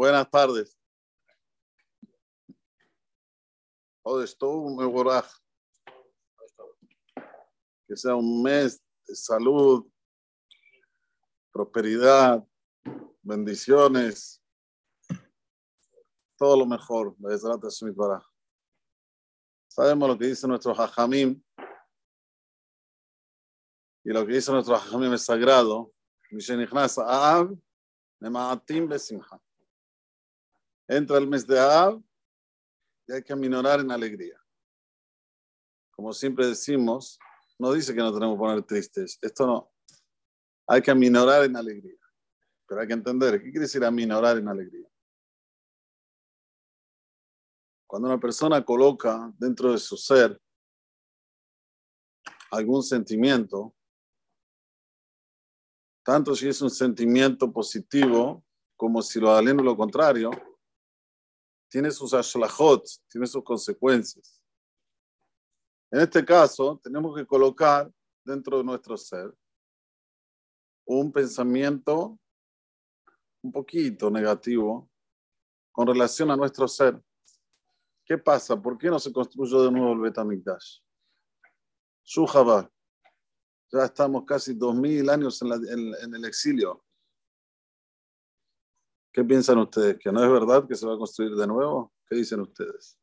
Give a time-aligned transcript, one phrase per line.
[0.00, 0.80] Buenas tardes.
[4.02, 5.30] Boraj.
[7.86, 9.86] Que sea un mes de salud,
[11.52, 12.42] prosperidad,
[13.20, 14.42] bendiciones,
[16.38, 17.14] todo lo mejor.
[19.68, 21.44] Sabemos lo que dice nuestro Jajamim
[24.02, 25.92] y lo que dice nuestro Jajamim es sagrado.
[30.90, 32.02] Entra el mes de Ab
[33.06, 34.36] y hay que minorar en alegría.
[35.92, 37.16] Como siempre decimos,
[37.60, 39.16] no dice que no tenemos que poner tristes.
[39.22, 39.72] Esto no.
[40.66, 42.00] Hay que aminorar en alegría.
[42.66, 44.88] Pero hay que entender, ¿qué quiere decir aminorar en alegría?
[47.86, 50.42] Cuando una persona coloca dentro de su ser
[52.50, 53.76] algún sentimiento,
[56.04, 58.44] tanto si es un sentimiento positivo
[58.76, 60.32] como si lo aleno lo contrario,
[61.70, 64.42] tiene sus ashlahot, tiene sus consecuencias.
[65.90, 67.90] En este caso, tenemos que colocar
[68.24, 69.32] dentro de nuestro ser
[70.84, 72.18] un pensamiento
[73.42, 74.90] un poquito negativo
[75.72, 77.00] con relación a nuestro ser.
[78.04, 78.60] ¿Qué pasa?
[78.60, 80.80] ¿Por qué no se construyó de nuevo el Betamikdash?
[82.04, 82.70] Shuhaba.
[83.72, 86.84] Ya estamos casi dos mil años en, el exilio.
[89.12, 89.98] ¿Qué piensan ustedes?
[89.98, 91.92] ¿Que no es verdad que se va a construir de nuevo?
[92.06, 92.96] ¿Qué dicen ustedes?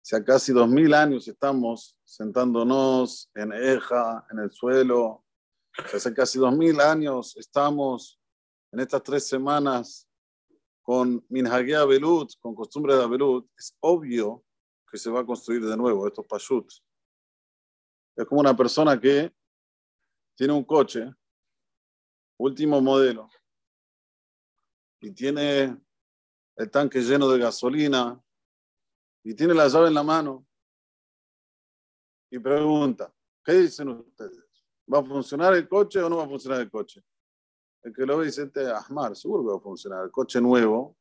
[0.00, 5.24] Si a casi dos mil años estamos sentándonos en Eja, en el suelo,
[5.92, 8.20] hace casi dos mil años estamos
[8.70, 10.08] en estas tres semanas
[10.82, 14.44] con Minhagia Belut, con costumbre de Belut, es obvio
[14.88, 16.70] que se va a construir de nuevo estos pashut.
[18.14, 19.34] Es como una persona que
[20.36, 21.12] tiene un coche,
[22.38, 23.28] último modelo,
[25.00, 25.78] y tiene
[26.56, 28.20] el tanque lleno de gasolina
[29.22, 30.46] y tiene la llave en la mano
[32.30, 33.12] y pregunta,
[33.44, 34.44] ¿qué dicen ustedes?
[34.92, 37.02] ¿Va a funcionar el coche o no va a funcionar el coche?
[37.82, 40.04] El que lo ve dice, este Ahmar, seguro que va a funcionar.
[40.04, 40.96] El coche nuevo,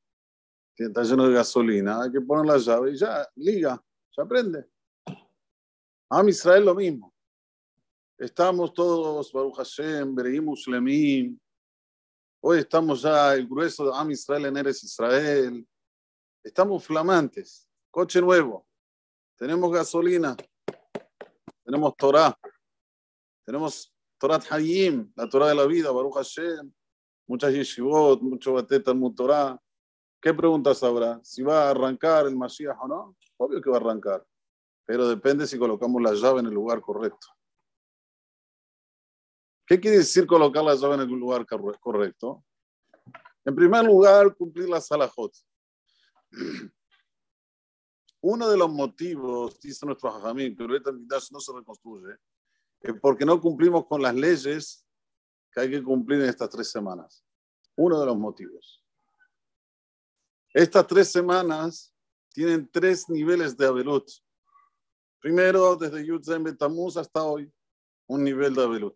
[0.75, 3.83] está lleno de gasolina, hay que poner la llave y ya, liga,
[4.15, 4.69] ya prende.
[6.09, 7.13] Am Israel lo mismo.
[8.17, 11.39] Estamos todos, Baruch Hashem, Berehim Muslemim,
[12.47, 15.67] Hoy estamos ya el grueso de Am Israel en Eres Israel.
[16.43, 17.67] Estamos flamantes.
[17.89, 18.67] Coche nuevo.
[19.35, 20.37] Tenemos gasolina.
[21.63, 22.37] Tenemos Torah.
[23.43, 26.71] Tenemos Torah Hayim, la Torah de la vida, Baruch Hashem.
[27.25, 29.59] Muchas yeshivot, mucho bateta al Torah.
[30.21, 31.19] ¿Qué preguntas habrá?
[31.23, 33.17] ¿Si va a arrancar el Mashiach o no?
[33.37, 34.23] Obvio que va a arrancar.
[34.85, 37.25] Pero depende si colocamos la llave en el lugar correcto.
[39.65, 41.45] ¿Qué quiere decir colocar la llave en el lugar
[41.79, 42.43] correcto?
[43.43, 45.33] En primer lugar, cumplir la salahot.
[48.21, 50.91] Uno de los motivos, dice nuestro Jajamín, que ahorita
[51.31, 52.15] no se reconstruye,
[52.81, 54.85] es porque no cumplimos con las leyes
[55.51, 57.23] que hay que cumplir en estas tres semanas.
[57.75, 58.83] Uno de los motivos.
[60.53, 61.93] Estas tres semanas
[62.31, 64.09] tienen tres niveles de Abelut.
[65.19, 67.51] Primero, desde Yutzem Betamuz hasta hoy,
[68.07, 68.95] un nivel de Abelut.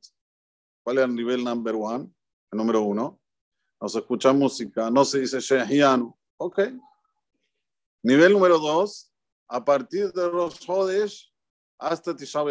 [0.89, 2.11] ¿Cuál es el nivel number one?
[2.51, 3.21] El número uno.
[3.79, 6.17] No se escucha música, no se dice Shehianu.
[6.37, 6.61] Ok.
[8.01, 9.13] Nivel número dos,
[9.47, 11.31] a partir de los Hodesh
[11.77, 12.43] hasta Tisha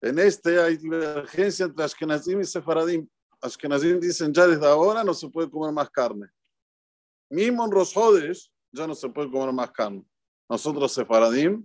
[0.00, 3.08] En este hay divergencia entre Ashkenazim y Sefaradim.
[3.40, 6.26] Ashkenazim dicen ya desde ahora no se puede comer más carne.
[7.30, 10.04] Mismo en los Hodesh ya no se puede comer más carne.
[10.48, 11.64] Nosotros Sefaradim,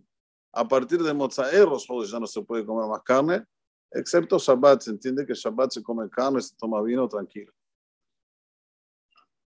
[0.52, 3.44] a partir de Mozaer, los Hodesh ya no se puede comer más carne
[3.94, 4.81] excepto Shabbat.
[4.81, 7.54] Se entiende que Shabbat se come carne, se toma vino tranquilo.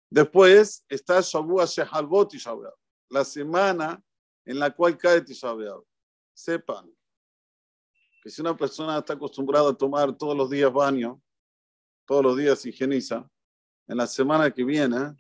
[0.09, 2.74] Después está Shabbat Shehalbot y Shabbat,
[3.09, 4.03] la semana
[4.46, 5.56] en la cual cae Tisha
[6.34, 6.91] Sepan
[8.22, 11.19] que si una persona está acostumbrada a tomar todos los días baño,
[12.06, 13.27] todos los días higieniza,
[13.88, 15.15] en la semana que viene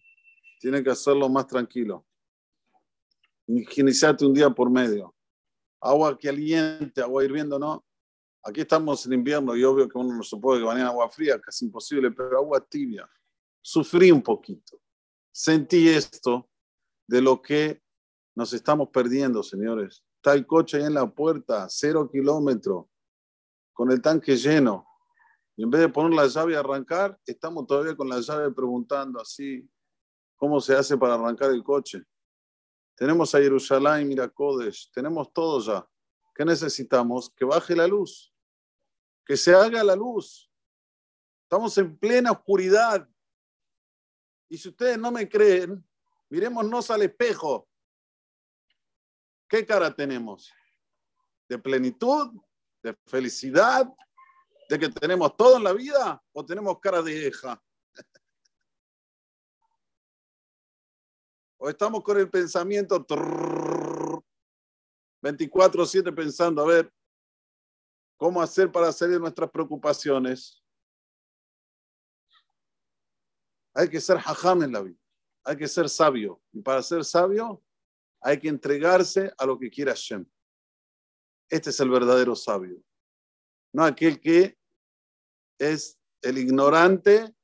[0.59, 2.05] tiene que hacerlo más tranquilo.
[3.47, 5.15] Higienizarte un día por medio.
[5.81, 7.83] Agua caliente, agua hirviendo, no.
[8.43, 11.65] Aquí estamos en invierno y obvio que uno no supone que bañar agua fría, casi
[11.65, 13.07] imposible, pero agua tibia.
[13.61, 14.81] Sufrí un poquito.
[15.31, 16.49] Sentí esto
[17.07, 17.83] de lo que
[18.33, 20.03] nos estamos perdiendo, señores.
[20.15, 22.87] Está el coche ahí en la puerta, cero kilómetros,
[23.73, 24.87] con el tanque lleno.
[25.55, 29.21] Y en vez de poner la llave y arrancar, estamos todavía con la llave preguntando
[29.21, 29.69] así,
[30.35, 32.03] ¿cómo se hace para arrancar el coche?
[32.95, 35.87] Tenemos a Jerusalén, Miracodes, tenemos todo ya.
[36.33, 37.29] ¿Qué necesitamos?
[37.35, 38.30] Que baje la luz
[39.25, 40.51] que se haga la luz.
[41.43, 43.07] Estamos en plena oscuridad.
[44.49, 45.87] Y si ustedes no me creen,
[46.29, 47.67] mirémonos al espejo.
[49.47, 50.51] ¿Qué cara tenemos?
[51.47, 52.41] ¿De plenitud?
[52.81, 53.93] ¿De felicidad?
[54.69, 56.23] ¿De que tenemos todo en la vida?
[56.31, 57.61] ¿O tenemos cara de hija?
[61.57, 63.05] ¿O estamos con el pensamiento
[65.21, 66.91] 24-7 pensando, a ver,
[68.21, 70.63] ¿cómo hacer para salir de nuestras preocupaciones?
[73.73, 74.99] Hay que ser hajam en la vida,
[75.43, 76.39] hay que ser sabio.
[76.53, 77.63] Y para ser sabio
[78.21, 80.23] hay que entregarse a lo que quiera Hashem.
[81.49, 82.83] Este es el verdadero sabio.
[83.73, 84.55] No aquel que
[85.57, 87.35] es el ignorante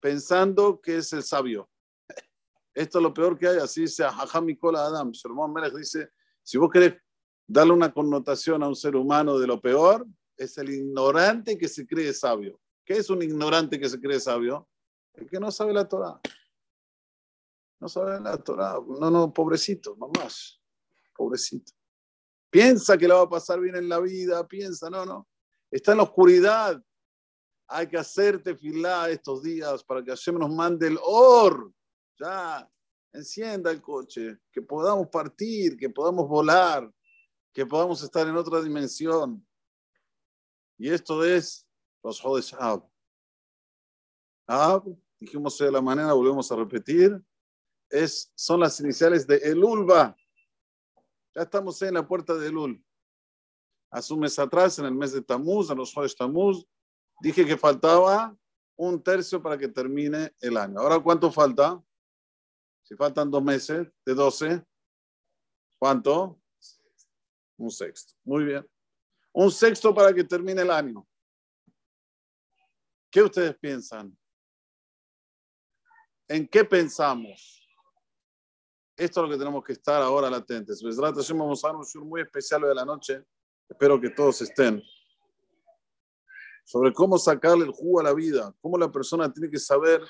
[0.00, 1.68] pensando que es el sabio.
[2.74, 4.46] Esto es lo peor que hay, así dice Hajam
[4.76, 5.12] Adam.
[5.12, 6.10] Salomón Melech dice,
[6.42, 6.94] si vos querés
[7.46, 10.06] darle una connotación a un ser humano de lo peor,
[10.36, 12.60] es el ignorante que se cree sabio.
[12.84, 14.68] ¿Qué es un ignorante que se cree sabio?
[15.14, 16.20] El que no sabe la Torah.
[17.80, 18.78] No sabe la Torah.
[19.00, 20.60] No, no, pobrecito, mamás.
[21.14, 21.72] Pobrecito.
[22.50, 25.28] Piensa que le va a pasar bien en la vida, piensa, no, no.
[25.70, 26.82] Está en la oscuridad.
[27.68, 31.72] Hay que hacerte filar estos días para que Hashem nos mande el or.
[32.18, 32.70] Ya,
[33.12, 36.90] encienda el coche, que podamos partir, que podamos volar,
[37.56, 39.42] que podamos estar en otra dimensión.
[40.76, 41.66] Y esto es
[42.04, 42.86] los Jodes Ab.
[44.46, 44.84] Ab
[45.18, 47.18] dijimos de la manera, volvemos a repetir,
[47.88, 50.14] es, son las iniciales de Elulba.
[51.34, 52.84] Ya estamos en la puerta de Elul.
[53.90, 56.62] Hace un mes atrás, en el mes de Tamuz, en los jueves Tamuz,
[57.22, 58.36] dije que faltaba
[58.76, 60.78] un tercio para que termine el año.
[60.78, 61.82] Ahora, ¿cuánto falta?
[62.82, 64.62] Si faltan dos meses, de 12,
[65.78, 66.38] ¿cuánto?
[67.56, 68.14] Un sexto.
[68.24, 68.66] Muy bien.
[69.32, 71.06] Un sexto para que termine el año.
[73.10, 74.16] ¿Qué ustedes piensan?
[76.28, 77.62] ¿En qué pensamos?
[78.96, 80.82] Esto es lo que tenemos que estar ahora latentes.
[80.82, 83.24] Vamos a dar un show muy especial de la noche.
[83.68, 84.82] Espero que todos estén.
[86.64, 90.02] Sobre cómo sacarle el jugo a la vida, cómo la persona tiene que saber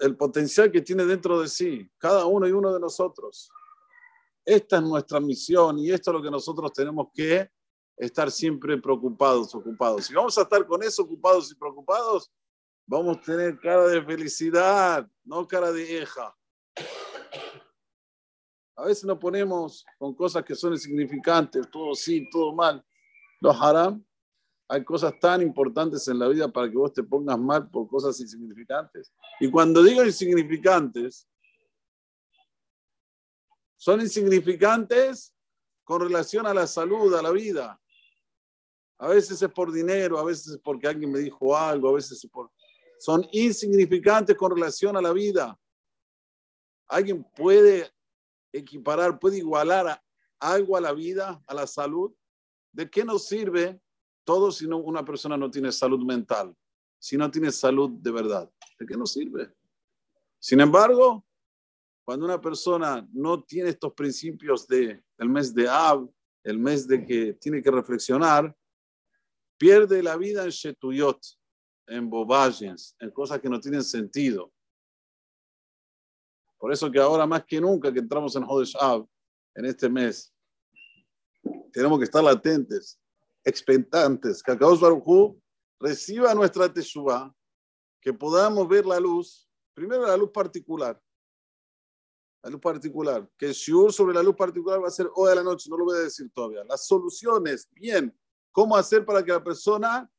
[0.00, 3.50] el potencial que tiene dentro de sí, cada uno y uno de nosotros.
[4.44, 7.50] Esta es nuestra misión y esto es lo que nosotros tenemos que
[7.96, 10.06] estar siempre preocupados, ocupados.
[10.06, 12.30] Si vamos a estar con eso ocupados y preocupados,
[12.86, 16.36] Vamos a tener cara de felicidad, no cara de hija.
[18.76, 22.84] A veces nos ponemos con cosas que son insignificantes, todo sí, todo mal.
[23.40, 24.04] Los haram,
[24.68, 28.18] hay cosas tan importantes en la vida para que vos te pongas mal por cosas
[28.20, 29.12] insignificantes.
[29.40, 31.28] Y cuando digo insignificantes,
[33.82, 35.34] son insignificantes
[35.82, 37.82] con relación a la salud, a la vida.
[38.96, 42.22] A veces es por dinero, a veces es porque alguien me dijo algo, a veces
[42.22, 42.48] es por
[43.00, 45.58] son insignificantes con relación a la vida.
[46.86, 47.90] ¿Alguien puede
[48.52, 50.00] equiparar, puede igualar
[50.38, 52.14] algo a la vida, a la salud?
[52.70, 53.80] ¿De qué nos sirve
[54.22, 56.56] todo si no, una persona no tiene salud mental?
[57.00, 58.48] Si no tiene salud de verdad,
[58.78, 59.52] ¿de qué nos sirve?
[60.38, 61.26] Sin embargo,
[62.04, 66.08] cuando una persona no tiene estos principios de el mes de Ab,
[66.42, 68.54] el mes de que tiene que reflexionar,
[69.56, 71.20] pierde la vida en Shetuyot,
[71.86, 74.52] en bobagens, en cosas que no tienen sentido.
[76.58, 79.06] Por eso que ahora más que nunca que entramos en Hodesh Av,
[79.54, 80.32] en este mes,
[81.72, 83.00] tenemos que estar latentes,
[83.44, 85.36] expectantes, que Akadosh Baruj
[85.78, 87.34] reciba nuestra teshuva,
[88.00, 91.00] que podamos ver la luz, primero la luz particular,
[92.42, 95.36] la luz particular, que el shiur sobre la luz particular va a ser hoy a
[95.36, 96.64] la noche, no lo voy a decir todavía.
[96.64, 98.16] Las soluciones, bien,
[98.50, 100.10] cómo hacer para que la persona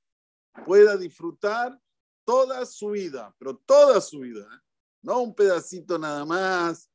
[0.65, 1.77] pueda disfrutar
[2.25, 4.62] toda su vida, pero toda su vida, ¿eh?
[5.01, 6.89] no un pedacito nada más,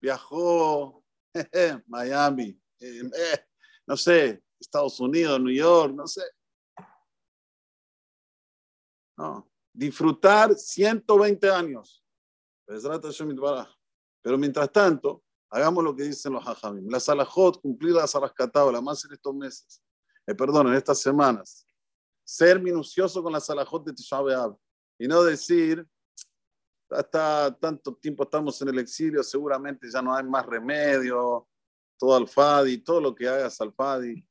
[0.00, 1.02] viajó
[1.86, 3.02] Miami, eh,
[3.86, 6.22] no sé, Estados Unidos, New York, no sé.
[9.16, 12.04] No, disfrutar 120 años.
[14.26, 16.90] Pero mientras tanto, hagamos lo que dicen los hajamim.
[16.90, 18.06] La salahot, cumplir la
[18.72, 19.80] la más en estos meses.
[20.26, 21.64] Eh, perdón, en estas semanas
[22.24, 24.18] ser minucioso con la salahot de Tisha
[24.98, 25.86] y no decir,
[26.90, 31.46] hasta tanto tiempo estamos en el exilio, seguramente ya no hay más remedio,
[31.96, 34.26] todo al Fadi, todo lo que hagas al Fadi.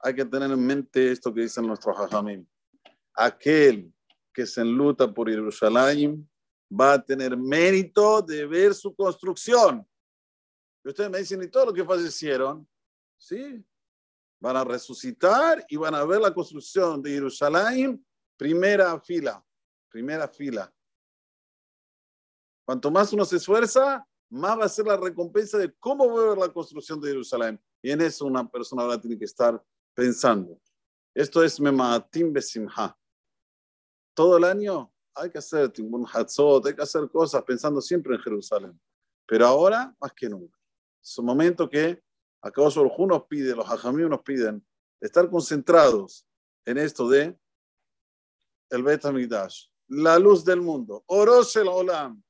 [0.00, 2.44] Hay que tener en mente esto que dicen nuestros hajamim.
[3.14, 3.94] Aquel
[4.34, 6.28] que se enluta por Jerusalén
[6.72, 9.86] va a tener mérito de ver su construcción.
[10.84, 12.66] Y ustedes me dicen, ¿y todo lo que fallecieron?
[13.18, 13.64] Sí,
[14.40, 18.04] Van a resucitar y van a ver la construcción de Jerusalén,
[18.38, 19.44] primera fila,
[19.90, 20.72] primera fila.
[22.64, 26.28] Cuanto más uno se esfuerza, más va a ser la recompensa de cómo va a
[26.30, 27.60] ver la construcción de Jerusalén.
[27.82, 29.62] Y en eso una persona ahora tiene que estar
[29.94, 30.58] pensando.
[31.14, 32.96] Esto es Mematim Besimha.
[34.14, 38.21] Todo el año hay que hacer Timbun Hatzot, hay que hacer cosas pensando siempre en
[38.21, 38.79] Jerusalén.
[39.25, 40.57] Pero ahora, más que nunca.
[41.01, 42.01] Es un momento que
[42.41, 44.65] acá los nos pide, los hajamim nos piden
[44.99, 46.27] estar concentrados
[46.65, 47.37] en esto de
[48.69, 49.03] el Bet
[49.87, 52.21] la luz del mundo, Oros el Olam.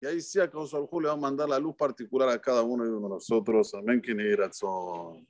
[0.00, 2.84] Y ahí sí, a causa le va a mandar la luz particular a cada uno
[2.84, 3.74] de nosotros.
[3.74, 4.02] Amén.
[4.02, 5.26] Que ni razón.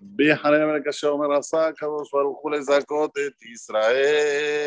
[0.00, 4.66] ביחד עם הקשה אומר עשה, הקדוש ברוך הוא לזכות את ישראל.